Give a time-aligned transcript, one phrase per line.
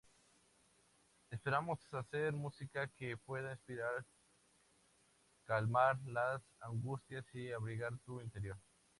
[1.29, 4.03] Esperamos hacer música que pueda inspirar,
[5.43, 8.57] calmar las angustias y abrigar tu interior".